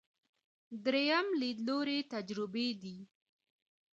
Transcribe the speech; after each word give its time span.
درېیم 0.83 1.27
لیدلوری 1.41 1.99
تجربي 2.13 2.69
دی. 2.81 2.97